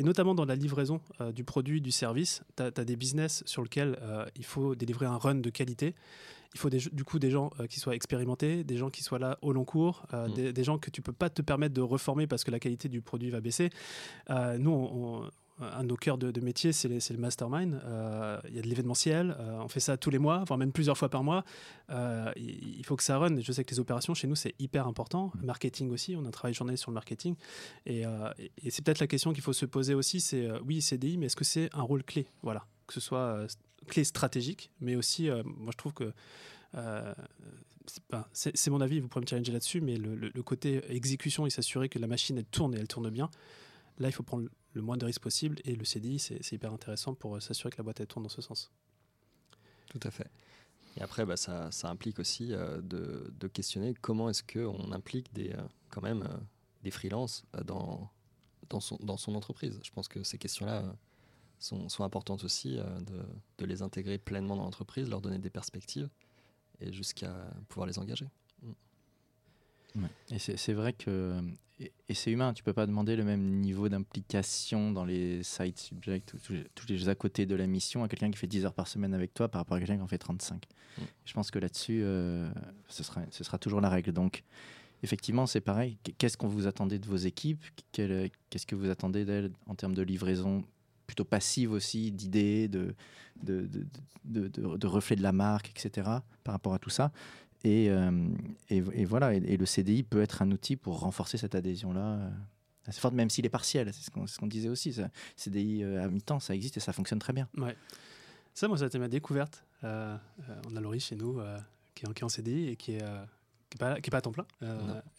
et 0.00 0.02
notamment 0.02 0.34
dans 0.34 0.46
la 0.46 0.56
livraison 0.56 1.00
euh, 1.20 1.30
du 1.30 1.44
produit, 1.44 1.82
du 1.82 1.90
service, 1.90 2.40
tu 2.56 2.62
as, 2.62 2.70
des 2.70 2.96
business 2.96 3.42
sur 3.44 3.62
lesquels 3.62 3.98
euh, 4.00 4.24
il 4.34 4.44
faut 4.46 4.74
délivrer 4.74 5.04
un 5.04 5.18
run 5.18 5.34
de 5.34 5.50
qualité. 5.50 5.94
Il 6.54 6.58
faut 6.58 6.70
des, 6.70 6.78
du 6.92 7.04
coup 7.04 7.18
des 7.18 7.30
gens 7.30 7.50
euh, 7.60 7.66
qui 7.66 7.78
soient 7.78 7.94
expérimentés, 7.94 8.64
des 8.64 8.78
gens 8.78 8.88
qui 8.90 9.02
soient 9.02 9.18
là 9.18 9.38
au 9.42 9.52
long 9.52 9.64
cours, 9.66 10.06
euh, 10.14 10.26
Mm. 10.28 10.32
des, 10.34 10.52
des 10.54 10.64
gens 10.64 10.78
que 10.78 10.90
tu 10.90 11.02
peux 11.02 11.12
pas 11.12 11.28
te 11.28 11.42
permettre 11.42 11.74
de 11.74 11.82
reformer 11.82 12.26
parce 12.26 12.44
que 12.44 12.50
la 12.50 12.58
qualité 12.58 12.88
du 12.88 13.02
produit 13.02 13.28
va 13.30 13.40
baisser. 13.42 13.68
Nous, 14.58 14.70
on- 14.70 15.20
on- 15.24 15.30
un 15.60 15.82
de 15.82 15.88
nos 15.88 15.96
cœurs 15.96 16.18
de, 16.18 16.30
de 16.30 16.40
métier, 16.40 16.72
c'est 16.72 16.88
le 16.88 17.18
mastermind. 17.18 17.80
Euh, 17.84 18.40
Il 18.48 18.54
y 18.54 18.58
a 18.58 18.62
de 18.62 18.66
l'événementiel, 18.66 19.36
euh, 19.38 19.58
on 19.62 19.68
fait 19.68 19.80
ça 19.80 19.96
tous 19.96 20.10
les 20.10 20.18
mois, 20.18 20.44
voire 20.46 20.58
même 20.58 20.72
plusieurs 20.72 20.96
fois 20.98 21.08
par 21.08 21.22
mois. 21.22 21.44
Euh, 21.90 22.30
il 22.36 22.84
faut 22.84 22.96
que 22.96 23.02
ça 23.02 23.18
run. 23.18 23.40
Je 23.40 23.52
sais 23.52 23.64
que 23.64 23.70
les 23.74 23.80
opérations 23.80 24.14
chez 24.14 24.26
nous, 24.26 24.34
c'est 24.36 24.54
hyper 24.58 24.86
important. 24.86 25.32
Marketing 25.42 25.90
aussi, 25.90 26.16
on 26.16 26.24
a 26.24 26.28
un 26.28 26.30
travail 26.30 26.54
journaliste 26.54 26.82
sur 26.82 26.90
le 26.90 26.94
marketing. 26.94 27.34
Et, 27.86 28.00
et- 28.38 28.50
et 28.64 28.70
c'est 28.70 28.82
peut-être 28.84 29.00
la 29.00 29.06
question 29.06 29.32
qu'il 29.32 29.42
faut 29.42 29.52
se 29.52 29.66
poser 29.66 29.94
aussi, 29.94 30.20
c'est 30.20 30.48
oui, 30.66 30.80
CDI, 30.82 31.18
mais 31.18 31.26
est-ce 31.26 31.36
que 31.36 31.44
c'est 31.44 31.68
un 31.74 31.82
rôle 31.82 32.02
clé? 32.04 32.26
Voilà, 32.42 32.64
que 32.86 32.94
ce 32.94 33.00
soit 33.00 33.46
clé 33.86 34.04
stratégique, 34.04 34.70
mais 34.80 34.94
aussi, 34.96 35.28
moi 35.44 35.70
je 35.72 35.76
trouve 35.76 35.92
que 35.94 36.12
euh, 36.76 37.14
c'est 38.32 38.70
mon 38.70 38.80
avis, 38.80 39.00
vous 39.00 39.08
pourrez 39.08 39.22
me 39.22 39.26
challenger 39.26 39.52
là-dessus, 39.52 39.80
mais 39.80 39.96
le, 39.96 40.14
le- 40.14 40.30
le 40.32 40.42
côté 40.42 40.80
exécution 40.88 41.46
et 41.46 41.50
s'assurer 41.50 41.88
que 41.88 41.98
la 41.98 42.06
machine 42.06 42.38
elle 42.38 42.44
tourne 42.44 42.74
et 42.74 42.78
elle 42.78 42.86
tourne 42.88 43.10
bien, 43.10 43.30
là 43.98 44.08
il 44.08 44.12
faut 44.12 44.22
prendre 44.22 44.48
le 44.72 44.82
moins 44.82 44.96
de 44.96 45.04
risques 45.04 45.22
possible 45.22 45.56
et 45.64 45.74
le 45.74 45.84
CDI 45.84 46.18
c'est 46.18 46.52
hyper 46.52 46.72
intéressant 46.72 47.14
pour 47.14 47.36
euh, 47.36 47.40
s'assurer 47.40 47.70
que 47.70 47.78
la 47.78 47.84
boîte 47.84 48.00
elle 48.00 48.06
tourne 48.06 48.22
dans 48.24 48.28
ce 48.28 48.42
sens. 48.42 48.70
Tout 49.88 50.00
à 50.02 50.10
fait. 50.10 50.30
Et 50.96 51.02
après, 51.02 51.24
bah, 51.24 51.36
ça, 51.36 51.70
ça 51.70 51.88
implique 51.88 52.18
aussi 52.18 52.52
euh, 52.52 52.80
de, 52.80 53.32
de 53.38 53.48
questionner 53.48 53.94
comment 53.94 54.28
est-ce 54.28 54.42
qu'on 54.42 54.92
implique 54.92 55.32
des, 55.32 55.52
euh, 55.52 55.62
quand 55.88 56.02
même 56.02 56.22
euh, 56.22 56.36
des 56.82 56.90
freelances 56.90 57.44
euh, 57.54 57.62
dans, 57.62 58.10
dans, 58.68 58.80
son, 58.80 58.96
dans 59.00 59.16
son 59.16 59.34
entreprise. 59.34 59.78
Je 59.84 59.90
pense 59.90 60.08
que 60.08 60.22
ces 60.22 60.38
questions-là 60.38 60.82
euh, 60.82 60.92
sont, 61.58 61.88
sont 61.88 62.04
importantes 62.04 62.44
aussi, 62.44 62.78
euh, 62.78 63.00
de, 63.00 63.22
de 63.58 63.66
les 63.66 63.82
intégrer 63.82 64.18
pleinement 64.18 64.56
dans 64.56 64.64
l'entreprise, 64.64 65.08
leur 65.08 65.20
donner 65.20 65.38
des 65.38 65.50
perspectives 65.50 66.08
et 66.80 66.92
jusqu'à 66.92 67.34
pouvoir 67.68 67.86
les 67.86 67.98
engager. 67.98 68.28
Ouais. 69.94 70.08
Et 70.30 70.38
c'est 70.38 70.72
vrai 70.72 70.92
que 70.92 71.40
et, 71.80 71.92
et 72.08 72.14
c'est 72.14 72.30
humain, 72.30 72.52
tu 72.52 72.62
peux 72.62 72.72
pas 72.72 72.86
demander 72.86 73.16
le 73.16 73.24
même 73.24 73.60
niveau 73.60 73.88
d'implication 73.88 74.92
dans 74.92 75.04
les 75.04 75.42
side 75.42 75.78
subjects 75.78 76.34
ou 76.34 76.38
tous 76.74 76.86
les, 76.88 77.08
à 77.08 77.14
côté 77.14 77.46
de 77.46 77.54
la 77.54 77.66
mission 77.66 78.04
à 78.04 78.08
quelqu'un 78.08 78.30
qui 78.30 78.38
fait 78.38 78.46
10 78.46 78.64
heures 78.66 78.74
par 78.74 78.86
semaine 78.88 79.14
avec 79.14 79.32
toi 79.34 79.48
par 79.48 79.60
rapport 79.62 79.76
à 79.76 79.80
quelqu'un 79.80 79.96
qui 79.96 80.02
en 80.02 80.06
fait 80.06 80.18
35. 80.18 80.64
Mm. 80.98 81.02
Je 81.24 81.32
pense 81.32 81.50
que 81.50 81.58
là-dessus, 81.58 82.02
euh, 82.04 82.50
ce, 82.88 83.02
sera, 83.02 83.22
ce 83.30 83.42
sera 83.44 83.58
toujours 83.58 83.80
la 83.80 83.88
règle. 83.88 84.12
Donc, 84.12 84.42
effectivement, 85.02 85.46
c'est 85.46 85.60
pareil. 85.62 85.96
Qu- 86.04 86.12
Qu'est-ce 86.18 86.36
qu'on 86.36 86.48
vous 86.48 86.66
attendez 86.66 86.98
de 86.98 87.06
vos 87.06 87.16
équipes? 87.16 87.64
Qu'est-ce 87.92 88.66
que 88.66 88.74
vous 88.74 88.90
attendez 88.90 89.24
d'elles 89.24 89.50
en 89.66 89.74
termes 89.74 89.94
de 89.94 90.02
livraison 90.02 90.64
plutôt 91.06 91.24
passive 91.24 91.72
aussi, 91.72 92.12
d'idées, 92.12 92.68
de, 92.68 92.94
de, 93.42 93.62
de, 93.66 93.86
de, 94.24 94.48
de- 94.48 94.76
de 94.76 94.86
reflets 94.86 95.16
de 95.16 95.22
la 95.22 95.32
marque, 95.32 95.70
etc. 95.70 96.08
par 96.44 96.52
rapport 96.54 96.74
à 96.74 96.78
tout 96.78 96.90
ça? 96.90 97.10
Et, 97.64 97.90
euh, 97.90 98.10
et, 98.70 98.76
et 98.94 99.04
voilà, 99.04 99.34
et, 99.34 99.38
et 99.38 99.56
le 99.56 99.66
CDI 99.66 100.02
peut 100.02 100.22
être 100.22 100.42
un 100.42 100.50
outil 100.50 100.76
pour 100.76 101.00
renforcer 101.00 101.36
cette 101.38 101.54
adhésion-là 101.54 102.00
euh, 102.14 102.30
assez 102.86 103.00
forte, 103.00 103.14
même 103.14 103.28
s'il 103.30 103.44
est 103.44 103.50
partiel. 103.50 103.92
C'est 103.92 104.04
ce 104.04 104.10
qu'on 104.10 104.26
ce 104.26 104.44
disait 104.46 104.68
aussi. 104.70 104.92
Ça. 104.94 105.10
CDI 105.36 105.82
euh, 105.84 106.02
à 106.02 106.08
mi-temps, 106.08 106.40
ça 106.40 106.54
existe 106.54 106.76
et 106.78 106.80
ça 106.80 106.92
fonctionne 106.92 107.18
très 107.18 107.32
bien. 107.34 107.48
Ouais. 107.58 107.76
Ça, 108.54 108.66
moi, 108.66 108.78
ça 108.78 108.84
a 108.84 108.86
été 108.86 108.98
ma 108.98 109.08
découverte. 109.08 109.62
Euh, 109.84 110.16
euh, 110.48 110.62
on 110.70 110.76
a 110.76 110.80
Laurie 110.80 111.00
chez 111.00 111.16
nous 111.16 111.38
euh, 111.38 111.58
qui, 111.94 112.04
est, 112.04 112.08
en- 112.08 112.12
qui 112.12 112.22
est 112.22 112.24
en 112.24 112.28
CDI 112.30 112.68
et 112.68 112.76
qui 112.76 112.92
est, 112.92 113.04
qui 113.68 113.76
est 113.76 113.78
pas, 113.78 114.00
qui 114.00 114.08
est 114.08 114.10
pas 114.10 114.18
à 114.18 114.20
temps 114.22 114.32
plein. 114.32 114.46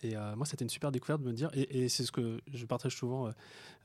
Et 0.03 0.15
moi, 0.35 0.45
c'était 0.45 0.65
une 0.65 0.69
super 0.69 0.91
découverte 0.91 1.21
de 1.21 1.27
me 1.27 1.33
dire, 1.33 1.49
et, 1.53 1.83
et 1.83 1.89
c'est 1.89 2.03
ce 2.03 2.11
que 2.11 2.41
je 2.53 2.65
partage 2.65 2.95
souvent 2.95 3.31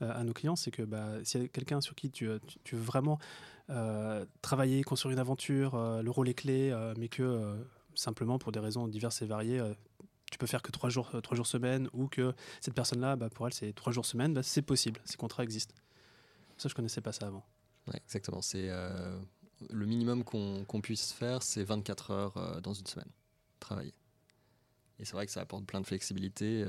à 0.01 0.23
nos 0.23 0.33
clients, 0.33 0.55
c'est 0.57 0.71
que 0.71 0.81
bah, 0.81 1.07
s'il 1.23 1.41
y 1.41 1.45
a 1.45 1.47
quelqu'un 1.47 1.79
sur 1.79 1.95
qui 1.95 2.09
tu, 2.09 2.27
tu, 2.47 2.57
tu 2.63 2.75
veux 2.75 2.81
vraiment 2.81 3.19
travailler, 4.41 4.83
construire 4.83 5.13
une 5.13 5.19
aventure, 5.19 5.77
le 6.03 6.09
rôle 6.11 6.27
est 6.29 6.33
clé, 6.33 6.75
mais 6.97 7.07
que 7.07 7.55
simplement 7.97 8.37
pour 8.37 8.51
des 8.51 8.59
raisons 8.59 8.87
diverses 8.87 9.21
et 9.21 9.25
variées, 9.25 9.59
euh, 9.59 9.73
tu 10.31 10.37
peux 10.37 10.47
faire 10.47 10.61
que 10.61 10.71
trois 10.71 10.89
jours, 10.89 11.09
euh, 11.13 11.21
trois 11.21 11.35
jours 11.35 11.47
semaine, 11.47 11.89
ou 11.93 12.07
que 12.07 12.33
cette 12.61 12.73
personne-là, 12.73 13.15
bah, 13.15 13.29
pour 13.29 13.47
elle, 13.47 13.53
c'est 13.53 13.73
trois 13.73 13.91
jours 13.91 14.05
semaine, 14.05 14.33
bah, 14.33 14.43
c'est 14.43 14.61
possible, 14.61 15.01
ces 15.05 15.17
contrats 15.17 15.43
existent. 15.43 15.75
Ça, 16.57 16.69
je 16.69 16.75
connaissais 16.75 17.01
pas 17.01 17.11
ça 17.11 17.27
avant. 17.27 17.45
Exactement. 17.93 18.41
C'est 18.41 18.69
euh, 18.69 19.19
le 19.69 19.85
minimum 19.85 20.23
qu'on 20.23 20.81
puisse 20.81 21.11
faire, 21.11 21.43
c'est 21.43 21.63
24 21.63 22.11
heures 22.11 22.61
dans 22.61 22.73
une 22.73 22.85
semaine, 22.85 23.09
travailler. 23.59 23.93
Et 24.99 25.05
c'est 25.05 25.13
vrai 25.13 25.25
que 25.25 25.31
ça 25.31 25.41
apporte 25.41 25.65
plein 25.65 25.79
de 25.79 25.85
flexibilité 25.85 26.65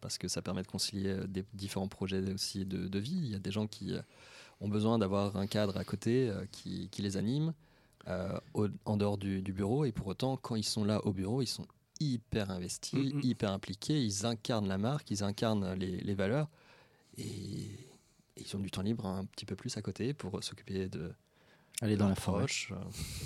parce 0.00 0.16
que 0.16 0.28
ça 0.28 0.40
permet 0.40 0.62
de 0.62 0.68
concilier 0.68 1.16
des 1.26 1.44
différents 1.52 1.88
projets 1.88 2.32
aussi 2.32 2.64
de, 2.64 2.98
vie. 2.98 3.16
Il 3.16 3.26
y 3.26 3.34
a 3.34 3.40
des 3.40 3.50
gens 3.50 3.66
qui 3.66 3.92
ont 4.60 4.68
besoin 4.68 4.98
d'avoir 4.98 5.36
un 5.36 5.48
cadre 5.48 5.76
à 5.76 5.84
côté 5.84 6.32
qui 6.52 6.88
les 6.98 7.16
anime 7.16 7.52
euh, 8.08 8.38
au- 8.54 8.68
en 8.84 8.96
dehors 8.96 9.18
du, 9.18 9.42
du 9.42 9.52
bureau. 9.52 9.84
Et 9.84 9.92
pour 9.92 10.06
autant, 10.08 10.36
quand 10.36 10.56
ils 10.56 10.64
sont 10.64 10.84
là 10.84 11.04
au 11.06 11.12
bureau, 11.12 11.42
ils 11.42 11.46
sont 11.46 11.66
hyper 12.00 12.50
investis, 12.50 13.12
hyper 13.22 13.50
impliqués. 13.52 14.02
Ils 14.02 14.26
incarnent 14.26 14.68
la 14.68 14.78
marque, 14.78 15.10
ils 15.10 15.22
incarnent 15.22 15.74
les, 15.74 15.98
les 16.00 16.14
valeurs. 16.14 16.48
Et, 17.18 17.24
et 17.24 18.42
ils 18.44 18.56
ont 18.56 18.60
du 18.60 18.70
temps 18.70 18.82
libre 18.82 19.06
un 19.06 19.24
petit 19.26 19.44
peu 19.46 19.54
plus 19.56 19.76
à 19.76 19.82
côté 19.82 20.14
pour 20.14 20.42
s'occuper 20.42 20.88
de, 20.88 21.12
Aller 21.80 21.96
dans 21.96 22.08
la 22.08 22.14
forêt. 22.14 22.44
Proche, 22.44 22.72
euh, 22.72 22.76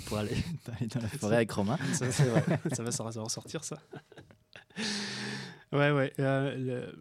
pour 0.05 0.17
aller. 0.17 0.35
Aller 0.79 0.87
dans 0.87 1.01
la 1.01 1.07
forêt 1.19 1.35
avec 1.37 1.51
Romain. 1.51 1.77
Ça, 1.93 2.11
c'est 2.11 2.27
vrai. 2.27 2.43
ça 2.73 2.81
va, 2.83 2.91
ça 2.91 3.03
va 3.03 3.09
ressortir, 3.21 3.63
ça. 3.63 3.77
ouais, 5.71 5.91
ouais. 5.91 6.13
euh, 6.19 6.55
le- 6.57 6.99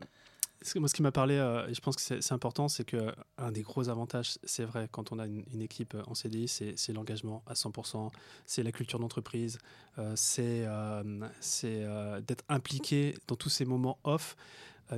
moi, 0.76 0.88
ce 0.88 0.94
qui 0.94 1.02
m'a 1.02 1.12
parlé, 1.12 1.36
euh, 1.36 1.66
et 1.68 1.74
je 1.74 1.80
pense 1.80 1.96
que 1.96 2.20
c'est 2.20 2.32
important, 2.32 2.68
c'est 2.68 2.84
que 2.84 3.14
un 3.38 3.52
des 3.52 3.62
gros 3.62 3.88
avantages, 3.88 4.38
c'est 4.44 4.64
vrai, 4.64 4.88
quand 4.90 5.12
on 5.12 5.18
a 5.18 5.26
une, 5.26 5.60
équipe 5.60 5.94
euh, 5.94 6.02
en 6.06 6.14
CDI, 6.14 6.48
c'est 6.48 6.92
l'engagement 6.92 7.42
à 7.46 7.54
100%, 7.54 8.10
c'est 8.46 8.62
la 8.62 8.72
culture 8.72 8.98
d'entreprise, 8.98 9.58
euh, 9.98 10.14
c'est 10.16 10.66
d'être 12.26 12.44
impliqué 12.48 13.16
dans 13.28 13.36
tous 13.36 13.48
ces 13.48 13.64
moments 13.64 13.98
off. 14.04 14.36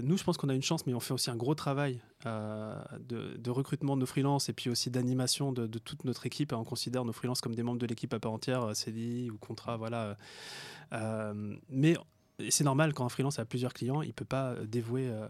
Nous, 0.03 0.19
je 0.19 0.25
pense 0.25 0.37
qu'on 0.37 0.51
a 0.51 0.55
une 0.55 0.63
chance, 0.63 0.87
mais 0.87 0.93
on 0.93 1.01
fait 1.01 1.15
aussi 1.15 1.31
un 1.31 1.37
gros 1.37 1.55
travail 1.55 2.01
de, 2.25 3.51
recrutement 3.51 3.97
de 3.97 4.01
nos 4.01 4.07
freelances 4.07 4.51
et 4.51 4.53
puis 4.53 4.69
aussi 4.69 4.91
d'animation 4.91 5.51
de, 5.51 5.67
toute 5.79 6.05
notre 6.05 6.27
équipe. 6.27 6.53
On 6.53 6.65
considère 6.65 7.07
nos 7.07 7.15
freelances 7.15 7.41
comme 7.41 7.55
des 7.55 7.63
membres 7.63 7.79
de 7.79 7.87
l'équipe 7.87 8.13
à 8.13 8.21
part 8.21 8.33
entière, 8.33 8.77
CDI 8.77 9.31
ou 9.31 9.39
contrat, 9.39 9.79
voilà. 9.79 10.19
Mais 11.71 11.97
c'est 12.51 12.65
normal 12.65 12.95
quand 12.95 13.05
un 13.05 13.09
freelance 13.09 13.39
a 13.39 13.45
plusieurs 13.45 13.73
clients, 13.75 14.03
il 14.03 14.13
peut 14.13 14.25
pas 14.25 14.53
euh, 14.53 14.65
dévouer 14.65 15.09
euh, 15.09 15.27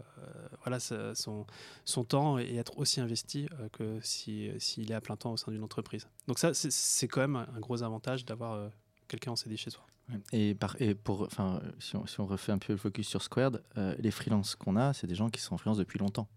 euh, 0.92 1.14
son, 1.14 2.04
temps 2.04 2.38
et 2.38 2.56
être 2.56 2.78
aussi 2.78 3.00
investi 3.00 3.48
que 3.72 3.98
si 4.02 4.50
s'il 4.58 4.90
est 4.90 4.94
à 4.94 5.00
plein 5.00 5.16
temps 5.16 5.32
au 5.32 5.36
sein 5.36 5.50
d'une 5.50 5.64
entreprise. 5.64 6.06
Donc 6.26 6.38
ça 6.38 6.54
c'est- 6.54 7.08
quand 7.08 7.20
même 7.20 7.36
un 7.36 7.60
gros 7.60 7.82
avantage 7.82 8.24
d'avoir 8.24 8.70
quelqu'un 9.08 9.32
en 9.32 9.36
CDI 9.36 9.56
chez 9.56 9.70
soi. 9.70 9.84
Et, 10.32 10.54
par, 10.54 10.80
et 10.80 10.94
pour, 10.94 11.22
enfin, 11.22 11.60
si 11.78 11.96
on, 11.96 12.06
si 12.06 12.20
on 12.20 12.26
refait 12.26 12.52
un 12.52 12.58
peu 12.58 12.72
le 12.72 12.78
focus 12.78 13.06
sur 13.06 13.22
Squared, 13.22 13.62
euh, 13.76 13.94
les 13.98 14.10
freelances 14.10 14.54
qu'on 14.54 14.76
a, 14.76 14.94
c'est 14.94 15.06
des 15.06 15.14
gens 15.14 15.28
qui 15.28 15.40
sont 15.40 15.54
en 15.54 15.58
freelance 15.58 15.78
depuis 15.78 15.98
longtemps, 15.98 16.28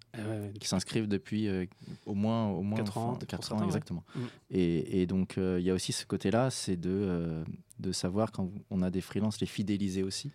qui 0.59 0.67
s'inscrivent 0.67 1.07
depuis 1.07 1.47
euh, 1.47 1.65
au 2.05 2.13
moins, 2.13 2.47
au 2.47 2.63
moins 2.63 2.77
Quatre 2.77 2.97
ans, 2.97 3.17
certains, 3.29 3.59
ouais. 3.59 3.65
exactement. 3.65 4.03
Mm. 4.13 4.19
Et, 4.51 5.01
et 5.01 5.05
donc 5.05 5.37
euh, 5.37 5.57
il 5.59 5.65
y 5.65 5.69
a 5.69 5.73
aussi 5.73 5.93
ce 5.93 6.05
côté-là, 6.05 6.49
c'est 6.49 6.75
de, 6.75 7.43
de 7.79 7.91
savoir 7.91 8.31
quand 8.31 8.51
on 8.69 8.81
a 8.81 8.89
des 8.89 9.01
freelances 9.01 9.39
les 9.39 9.47
fidéliser 9.47 10.03
aussi. 10.03 10.31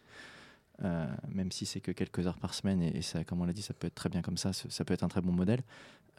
Même 1.29 1.53
si 1.53 1.65
c'est 1.65 1.81
que 1.81 1.91
quelques 1.93 2.27
heures 2.27 2.39
par 2.39 2.53
semaine, 2.53 2.83
et, 2.83 2.99
et 2.99 3.03
ça, 3.03 3.25
comme 3.25 3.41
on 3.41 3.45
l'a 3.45 3.55
dit, 3.55 3.63
ça 3.63 3.75
peut 3.75 3.87
être 3.87 3.95
très 3.95 4.11
bien 4.11 4.23
comme 4.23 4.37
ça, 4.37 4.53
ça 4.53 4.85
peut 4.85 4.93
être 4.95 5.05
un 5.05 5.09
très 5.09 5.23
bon 5.23 5.33
modèle. 5.33 5.63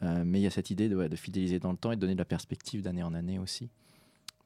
Mais 0.02 0.40
il 0.40 0.42
y 0.42 0.46
a 0.46 0.50
cette 0.50 0.70
idée 0.70 0.88
de, 0.88 1.08
de 1.08 1.16
fidéliser 1.16 1.58
dans 1.58 1.72
le 1.72 1.78
temps 1.78 1.90
et 1.90 1.96
de 1.96 2.00
donner 2.00 2.14
de 2.14 2.18
la 2.18 2.24
perspective 2.24 2.82
d'année 2.82 3.02
en 3.02 3.14
année 3.14 3.38
aussi. 3.38 3.70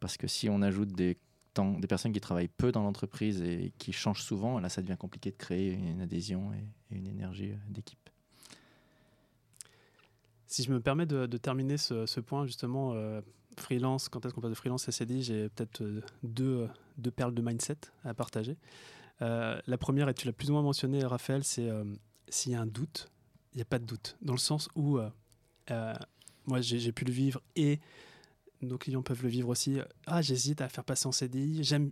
Parce 0.01 0.17
que 0.17 0.27
si 0.27 0.49
on 0.51 0.63
ajoute 0.63 0.93
des, 0.93 1.17
des 1.55 1.87
personnes 1.87 2.13
qui 2.13 2.21
travaillent 2.21 2.49
peu 2.49 2.73
dans 2.73 2.83
l'entreprise 2.83 3.43
et 3.43 3.73
qui 3.79 3.93
changent 3.93 4.23
souvent, 4.23 4.59
là, 4.59 4.69
ça 4.69 4.83
devient 4.83 4.97
compliqué 4.99 5.31
de 5.31 5.37
créer 5.37 5.73
une 5.73 6.01
adhésion 6.01 6.53
et, 6.53 6.97
une 6.97 7.07
énergie 7.07 7.53
euh, 7.53 7.57
d'équipe. 7.69 7.99
Si 10.47 10.63
je 10.63 10.71
me 10.71 10.81
permets 10.81 11.07
de, 11.07 11.27
terminer 11.39 11.79
ce, 11.79 12.21
point 12.21 12.47
justement 12.47 12.93
euh, 12.93 13.23
freelance, 13.57 14.09
quand 14.09 14.25
est-ce 14.25 14.35
qu'on 14.35 14.43
passe 14.43 14.51
de 14.51 14.57
freelance 14.57 14.87
à 14.89 14.93
CDI, 14.93 15.23
j'ai 15.23 15.49
peut-être 15.49 15.83
euh, 15.83 16.03
deux, 16.23 16.69
deux 16.99 17.11
perles 17.11 17.35
de 17.35 17.43
mindset 17.43 17.79
à 18.05 18.15
partager. 18.15 18.57
La 19.21 19.79
première, 19.79 20.09
et 20.09 20.15
tu 20.15 20.27
l'as 20.27 20.33
plus 20.33 20.51
ou 20.51 20.55
moins 20.55 20.63
mentionné, 20.63 21.05
Raphaël, 21.05 21.45
c'est 21.45 21.71
s'il 22.29 22.51
y 22.51 22.55
a 22.57 22.61
un 22.61 22.67
doute, 22.67 23.09
il 23.53 23.59
n'y 23.59 23.63
a 23.63 23.65
pas 23.65 23.79
de 23.79 23.85
doute. 23.85 24.17
Dans 24.21 24.33
le 24.33 24.39
sens 24.41 24.69
où, 24.75 24.99
moi, 25.69 26.61
j'ai 26.61 26.91
pu 26.91 27.05
le 27.05 27.13
vivre 27.13 27.41
et 27.55 27.79
nos 28.63 28.79
clients 28.79 29.03
peuvent 29.03 29.23
le 29.23 29.29
vivre 29.29 29.49
aussi. 29.49 29.79
Ah, 30.07 30.23
j'hésite 30.23 30.61
à 30.61 30.69
faire 30.69 30.85
passer 30.85 31.07
en 31.07 31.13
CDI. 31.13 31.63
J'aime, 31.65 31.91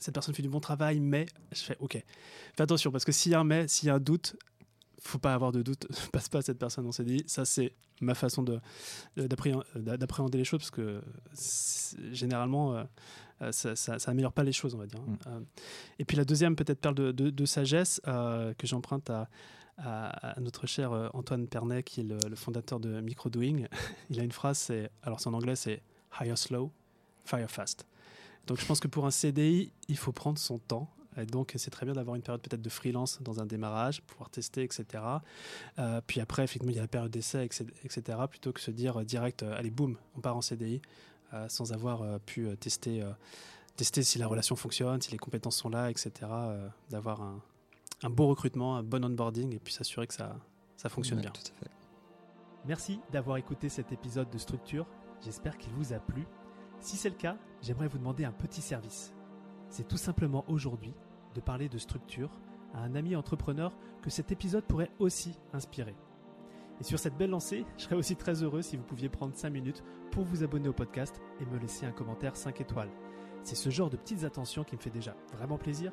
cette 0.00 0.14
personne 0.14 0.34
fait 0.34 0.42
du 0.42 0.48
bon 0.48 0.60
travail, 0.60 1.00
mais 1.00 1.26
je 1.52 1.60
fais 1.60 1.76
OK. 1.80 1.92
Fais 2.54 2.62
attention 2.62 2.90
parce 2.90 3.04
que 3.04 3.12
s'il 3.12 3.32
y 3.32 3.34
a 3.34 3.40
un 3.40 3.44
mais, 3.44 3.68
s'il 3.68 3.86
y 3.88 3.90
a 3.90 3.94
un 3.94 4.00
doute, 4.00 4.36
faut 5.00 5.18
pas 5.18 5.32
avoir 5.34 5.52
de 5.52 5.62
doute. 5.62 5.86
Passe 6.12 6.28
pas 6.28 6.42
cette 6.42 6.58
personne 6.58 6.86
en 6.86 6.92
CDI. 6.92 7.22
Ça, 7.26 7.44
c'est 7.44 7.74
ma 8.00 8.14
façon 8.14 8.42
de 8.42 8.60
d'appré- 9.16 9.54
d'appréhender 9.76 10.38
les 10.38 10.44
choses 10.44 10.60
parce 10.60 10.70
que 10.70 11.02
généralement, 12.12 12.76
euh, 12.76 12.84
euh, 13.42 13.52
ça, 13.52 13.76
ça, 13.76 13.98
ça 13.98 14.10
améliore 14.10 14.32
pas 14.32 14.44
les 14.44 14.52
choses, 14.52 14.74
on 14.74 14.78
va 14.78 14.86
dire. 14.86 15.00
Mm. 15.00 15.18
Euh, 15.26 15.40
et 15.98 16.04
puis 16.04 16.16
la 16.16 16.24
deuxième 16.24 16.56
peut-être 16.56 16.80
perle 16.80 16.94
de, 16.94 17.12
de- 17.12 17.30
de 17.30 17.44
sagesse 17.44 18.00
euh, 18.06 18.52
que 18.54 18.66
j'emprunte 18.66 19.10
à, 19.10 19.28
à- 19.82 20.34
notre 20.40 20.66
cher 20.66 20.92
euh, 20.92 21.08
Antoine 21.14 21.46
Pernet, 21.46 21.82
qui 21.82 22.00
est 22.00 22.04
le, 22.04 22.36
fondateur 22.36 22.80
de 22.80 23.00
Microdoing. 23.00 23.64
Il 24.10 24.20
a 24.20 24.22
une 24.22 24.32
phrase, 24.32 24.58
c'est 24.58 24.90
alors 25.02 25.20
c'est 25.20 25.28
en 25.28 25.34
anglais, 25.34 25.56
c'est 25.56 25.82
hire 26.20 26.38
slow, 26.38 26.70
fire 27.24 27.50
fast. 27.50 27.86
Donc 28.46 28.58
je 28.58 28.66
pense 28.66 28.80
que 28.80 28.88
pour 28.88 29.06
un 29.06 29.10
CDI, 29.10 29.72
il 29.88 29.96
faut 29.96 30.12
prendre 30.12 30.38
son 30.38 30.58
temps. 30.58 30.90
Et 31.16 31.26
donc 31.26 31.52
c'est 31.56 31.70
très 31.70 31.84
bien 31.86 31.94
d'avoir 31.94 32.14
une 32.14 32.22
période 32.22 32.40
peut-être 32.40 32.62
de 32.62 32.68
freelance 32.68 33.20
dans 33.20 33.40
un 33.40 33.46
démarrage, 33.46 34.00
pouvoir 34.02 34.30
tester, 34.30 34.62
etc. 34.62 34.84
Euh, 35.78 36.00
puis 36.06 36.20
après, 36.20 36.44
effectivement, 36.44 36.70
il 36.70 36.76
y 36.76 36.78
a 36.78 36.82
la 36.82 36.88
période 36.88 37.10
d'essai, 37.10 37.44
etc., 37.44 38.18
plutôt 38.28 38.52
que 38.52 38.60
se 38.60 38.70
dire 38.70 39.00
euh, 39.00 39.04
direct, 39.04 39.42
allez, 39.42 39.70
boum, 39.70 39.96
on 40.16 40.20
part 40.20 40.36
en 40.36 40.40
CDI, 40.40 40.80
sans 41.48 41.72
avoir 41.72 42.18
pu 42.20 42.48
tester, 42.56 43.04
tester 43.76 44.02
si 44.02 44.18
la 44.18 44.26
relation 44.26 44.56
fonctionne, 44.56 45.00
si 45.00 45.12
les 45.12 45.18
compétences 45.18 45.56
sont 45.56 45.68
là, 45.68 45.88
etc. 45.88 46.10
d'avoir 46.90 47.22
un, 47.22 47.40
un 48.02 48.10
beau 48.10 48.26
recrutement, 48.26 48.76
un 48.76 48.82
bon 48.82 49.04
onboarding, 49.04 49.54
et 49.54 49.58
puis 49.58 49.72
s'assurer 49.72 50.06
que 50.06 50.14
ça, 50.14 50.36
ça 50.76 50.88
fonctionne 50.88 51.18
Ouais, 51.18 51.24
bien. 51.24 51.32
Tout 51.32 51.52
à 51.52 51.64
fait. 51.64 51.70
Merci 52.66 53.00
d'avoir 53.12 53.36
écouté 53.36 53.68
cet 53.68 53.92
épisode 53.92 54.30
de 54.30 54.38
Structure. 54.38 54.86
J'espère 55.22 55.58
qu'il 55.58 55.72
vous 55.72 55.92
a 55.92 55.98
plu. 55.98 56.26
Si 56.80 56.96
c'est 56.96 57.10
le 57.10 57.14
cas, 57.16 57.36
j'aimerais 57.62 57.88
vous 57.88 57.98
demander 57.98 58.24
un 58.24 58.32
petit 58.32 58.62
service. 58.62 59.14
C'est 59.68 59.86
tout 59.86 59.96
simplement 59.96 60.44
aujourd'hui 60.48 60.94
de 61.34 61.40
parler 61.40 61.68
de 61.68 61.78
structure 61.78 62.30
à 62.74 62.80
un 62.80 62.94
ami 62.94 63.14
entrepreneur 63.16 63.76
que 64.02 64.10
cet 64.10 64.32
épisode 64.32 64.64
pourrait 64.64 64.90
aussi 64.98 65.38
inspirer. 65.52 65.94
Et 66.80 66.84
sur 66.84 66.98
cette 66.98 67.16
belle 67.16 67.30
lancée, 67.30 67.66
je 67.76 67.84
serais 67.84 67.96
aussi 67.96 68.16
très 68.16 68.42
heureux 68.42 68.62
si 68.62 68.76
vous 68.76 68.82
pouviez 68.82 69.10
prendre 69.10 69.34
5 69.34 69.50
minutes 69.50 69.84
pour 70.10 70.24
vous 70.24 70.42
abonner 70.42 70.68
au 70.68 70.72
podcast 70.72 71.20
et 71.40 71.44
me 71.44 71.58
laisser 71.58 71.84
un 71.84 71.92
commentaire 71.92 72.36
5 72.36 72.60
étoiles. 72.60 72.90
C'est 73.42 73.54
ce 73.54 73.70
genre 73.70 73.90
de 73.90 73.96
petites 73.96 74.24
attentions 74.24 74.64
qui 74.64 74.76
me 74.76 74.80
fait 74.80 74.90
déjà 74.90 75.14
vraiment 75.32 75.58
plaisir 75.58 75.92